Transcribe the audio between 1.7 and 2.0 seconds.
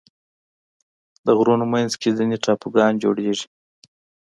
منځ